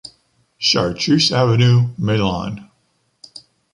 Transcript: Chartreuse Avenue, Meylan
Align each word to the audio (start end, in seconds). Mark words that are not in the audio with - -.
Chartreuse 0.57 1.31
Avenue, 1.31 1.87
Meylan 1.99 2.55